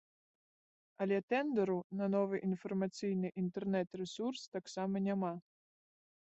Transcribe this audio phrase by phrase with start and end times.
[1.03, 5.33] Але тэндару на новы інфармацыйны інтэрнэт-рэсурс таксама няма.